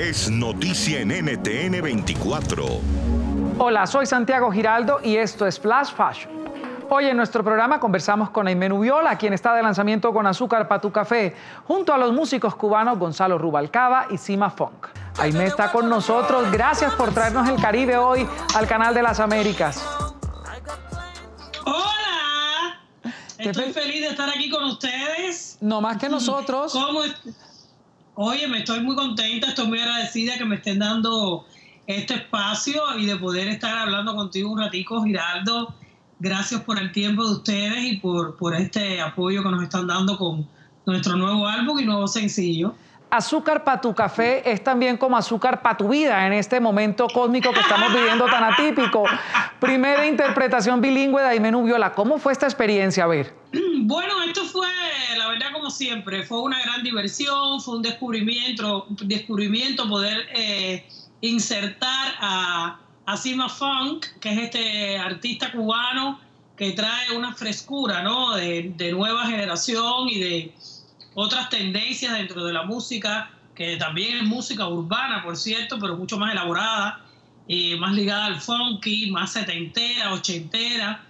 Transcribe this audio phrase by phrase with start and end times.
[0.00, 2.64] es noticia en NTN 24.
[3.58, 6.32] Hola, soy Santiago Giraldo y esto es Flash Fashion.
[6.88, 10.80] Hoy en nuestro programa conversamos con Aimé Nubiola, quien está de lanzamiento con Azúcar para
[10.80, 11.36] tu café,
[11.66, 14.86] junto a los músicos cubanos Gonzalo Rubalcaba y Sima Funk.
[15.18, 16.50] Aimé está con nosotros.
[16.50, 19.84] Gracias por traernos el Caribe hoy al canal de las Américas.
[21.66, 22.80] Hola,
[23.36, 25.58] estoy feliz de estar aquí con ustedes.
[25.60, 26.72] No más que nosotros.
[26.72, 27.02] ¿Cómo?
[28.22, 31.46] Oye, me estoy muy contenta, estoy muy agradecida que me estén dando
[31.86, 35.72] este espacio y de poder estar hablando contigo un ratico, Giraldo.
[36.18, 40.18] Gracias por el tiempo de ustedes y por, por este apoyo que nos están dando
[40.18, 40.46] con
[40.84, 42.74] nuestro nuevo álbum y nuevo sencillo.
[43.08, 47.54] Azúcar para tu café es también como azúcar para tu vida en este momento cósmico
[47.54, 49.04] que estamos viviendo tan atípico.
[49.60, 51.94] Primera interpretación bilingüe de Aime Nubiola.
[51.94, 53.04] ¿Cómo fue esta experiencia?
[53.04, 53.32] A ver.
[53.90, 54.68] Bueno, esto fue,
[55.18, 60.88] la verdad, como siempre, fue una gran diversión, fue un descubrimiento, descubrimiento poder eh,
[61.22, 62.78] insertar a,
[63.16, 66.20] Sima Funk, que es este artista cubano
[66.56, 68.36] que trae una frescura, ¿no?
[68.36, 70.54] De, nueva generación y de
[71.14, 76.16] otras tendencias dentro de la música, que también es música urbana, por cierto, pero mucho
[76.16, 77.04] más elaborada,
[77.48, 81.09] y más ligada al funky, más setentera, ochentera.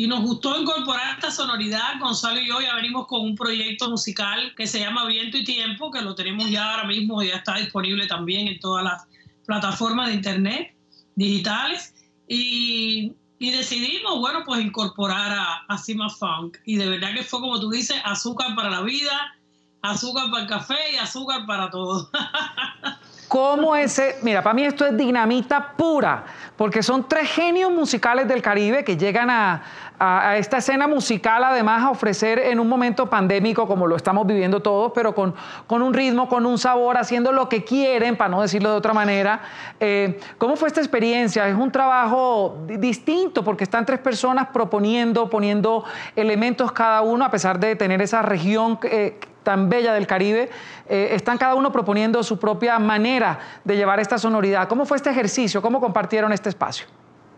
[0.00, 1.98] Y nos gustó incorporar esta sonoridad.
[2.00, 5.90] Gonzalo y yo ya venimos con un proyecto musical que se llama Viento y Tiempo,
[5.90, 9.06] que lo tenemos ya ahora mismo, ya está disponible también en todas las
[9.44, 10.74] plataformas de internet
[11.16, 11.94] digitales.
[12.26, 15.78] Y, y decidimos, bueno, pues incorporar a, a
[16.08, 16.56] Funk.
[16.64, 19.36] Y de verdad que fue como tú dices, azúcar para la vida,
[19.82, 22.10] azúcar para el café y azúcar para todo.
[23.30, 24.16] ¿Cómo ese?
[24.22, 26.24] Mira, para mí esto es dinamita pura,
[26.56, 29.62] porque son tres genios musicales del Caribe que llegan a,
[30.00, 34.60] a, esta escena musical, además, a ofrecer en un momento pandémico como lo estamos viviendo
[34.60, 35.32] todos, pero con,
[35.68, 38.94] con un ritmo, con un sabor, haciendo lo que quieren, para no decirlo de otra
[38.94, 39.42] manera.
[39.78, 41.46] Eh, ¿Cómo fue esta experiencia?
[41.46, 45.84] Es un trabajo distinto, porque están tres personas proponiendo, poniendo
[46.16, 48.80] elementos cada uno, a pesar de tener esa región.
[48.82, 50.50] Eh, tan bella del Caribe,
[50.88, 54.68] eh, están cada uno proponiendo su propia manera de llevar esta sonoridad.
[54.68, 55.62] ¿Cómo fue este ejercicio?
[55.62, 56.86] ¿Cómo compartieron este espacio?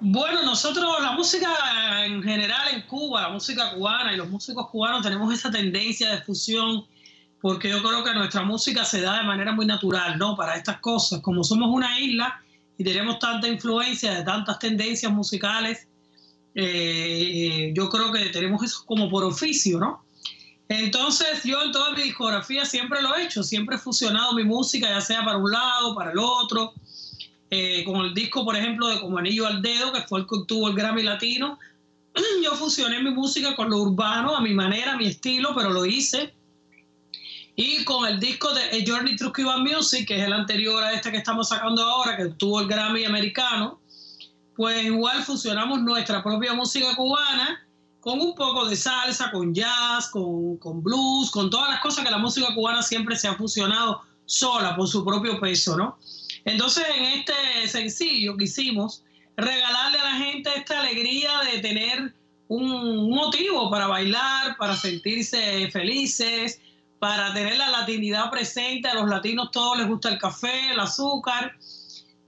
[0.00, 1.48] Bueno, nosotros, la música
[2.04, 6.22] en general en Cuba, la música cubana y los músicos cubanos tenemos esa tendencia de
[6.22, 6.84] fusión
[7.40, 10.36] porque yo creo que nuestra música se da de manera muy natural, ¿no?
[10.36, 11.20] Para estas cosas.
[11.20, 12.40] Como somos una isla
[12.78, 15.88] y tenemos tanta influencia de tantas tendencias musicales,
[16.54, 20.04] eh, yo creo que tenemos eso como por oficio, ¿no?
[20.68, 24.88] Entonces yo en toda mi discografía siempre lo he hecho, siempre he fusionado mi música,
[24.88, 26.72] ya sea para un lado, para el otro.
[27.50, 30.36] Eh, con el disco, por ejemplo, de Como Anillo al Dedo, que fue el que
[30.36, 31.58] obtuvo el Grammy Latino,
[32.42, 35.84] yo fusioné mi música con lo urbano, a mi manera, a mi estilo, pero lo
[35.84, 36.32] hice.
[37.54, 40.94] Y con el disco de A Journey Through Cuban Music, que es el anterior a
[40.94, 43.78] este que estamos sacando ahora, que obtuvo el Grammy americano,
[44.56, 47.61] pues igual fusionamos nuestra propia música cubana
[48.02, 52.10] con un poco de salsa, con jazz, con, con, blues, con todas las cosas que
[52.10, 55.98] la música cubana siempre se ha fusionado sola por su propio peso, ¿no?
[56.44, 59.04] Entonces en este sencillo quisimos
[59.36, 62.12] regalarle a la gente esta alegría de tener
[62.48, 66.60] un motivo para bailar, para sentirse felices,
[66.98, 68.88] para tener la latinidad presente.
[68.88, 71.56] A los latinos todos les gusta el café, el azúcar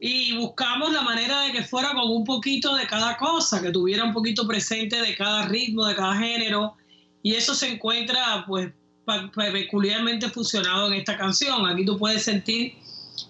[0.07, 4.05] y buscamos la manera de que fuera con un poquito de cada cosa, que tuviera
[4.05, 6.75] un poquito presente de cada ritmo, de cada género,
[7.23, 8.71] y eso se encuentra pues
[9.35, 11.67] peculiarmente fusionado en esta canción.
[11.67, 12.75] Aquí tú puedes sentir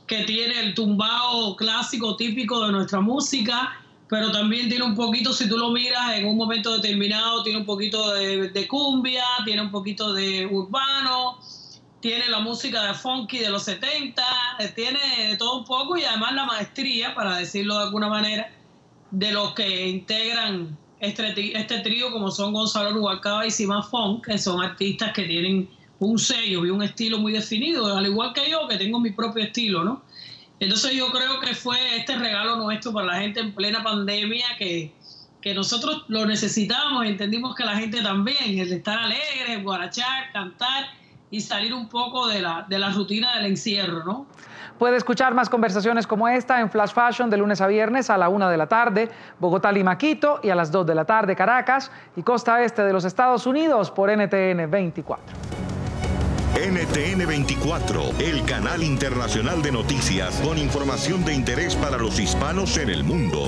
[0.09, 5.49] que tiene el tumbao clásico típico de nuestra música, pero también tiene un poquito, si
[5.49, 9.71] tú lo miras en un momento determinado, tiene un poquito de, de cumbia, tiene un
[9.71, 11.24] poquito de urbano,
[12.04, 14.22] tiene la música de funky de los 70,
[14.59, 14.98] eh, tiene
[15.38, 18.53] todo un poco y además la maestría, para decirlo de alguna manera,
[19.10, 24.37] de los que integran este, este trío como son Gonzalo Rubalcaba y Sima Funk, que
[24.37, 25.66] son artistas que tienen
[25.98, 29.43] un sello y un estilo muy definido, al igual que yo, que tengo mi propio
[29.43, 30.03] estilo, ¿no?
[30.61, 34.93] Entonces yo creo que fue este regalo nuestro para la gente en plena pandemia que,
[35.40, 41.02] que nosotros lo necesitábamos, entendimos que la gente también, el estar alegre, guarachar, cantar
[41.34, 44.26] y salir un poco de la, de la rutina del encierro, ¿no?
[44.78, 48.28] Puede escuchar más conversaciones como esta en Flash Fashion de lunes a viernes a la
[48.28, 49.10] una de la tarde,
[49.40, 52.92] Bogotá, Lima, Quito y a las 2 de la tarde, Caracas y costa este de
[52.92, 55.25] los Estados Unidos por NTN 24.
[56.54, 62.90] NTN 24, el canal internacional de noticias con información de interés para los hispanos en
[62.90, 63.40] el mundo.